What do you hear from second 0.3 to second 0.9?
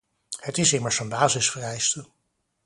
Het is